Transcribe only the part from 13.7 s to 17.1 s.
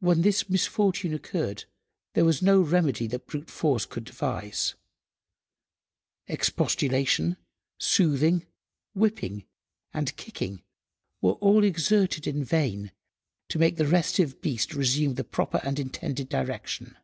the restive beast resume the proper and intended direction.